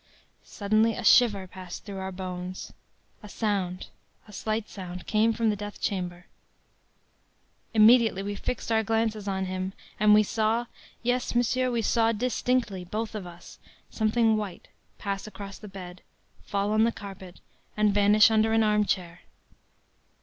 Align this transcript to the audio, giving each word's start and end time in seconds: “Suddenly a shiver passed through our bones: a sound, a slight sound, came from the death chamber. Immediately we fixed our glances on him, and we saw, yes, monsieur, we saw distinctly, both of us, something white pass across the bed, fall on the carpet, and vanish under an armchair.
“Suddenly 0.47 0.93
a 0.95 1.03
shiver 1.03 1.45
passed 1.45 1.85
through 1.85 1.99
our 1.99 2.11
bones: 2.11 2.73
a 3.21 3.29
sound, 3.29 3.89
a 4.27 4.33
slight 4.33 4.67
sound, 4.67 5.05
came 5.05 5.31
from 5.31 5.51
the 5.51 5.55
death 5.55 5.79
chamber. 5.79 6.25
Immediately 7.75 8.23
we 8.23 8.33
fixed 8.33 8.71
our 8.71 8.81
glances 8.81 9.27
on 9.27 9.45
him, 9.45 9.73
and 9.99 10.15
we 10.15 10.23
saw, 10.23 10.65
yes, 11.03 11.35
monsieur, 11.35 11.69
we 11.69 11.83
saw 11.83 12.11
distinctly, 12.13 12.83
both 12.83 13.13
of 13.13 13.27
us, 13.27 13.59
something 13.91 14.37
white 14.37 14.69
pass 14.97 15.27
across 15.27 15.59
the 15.59 15.67
bed, 15.67 16.01
fall 16.41 16.71
on 16.71 16.83
the 16.83 16.91
carpet, 16.91 17.39
and 17.77 17.93
vanish 17.93 18.31
under 18.31 18.53
an 18.53 18.63
armchair. 18.63 19.19